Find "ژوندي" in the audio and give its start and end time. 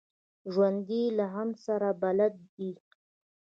0.53-1.03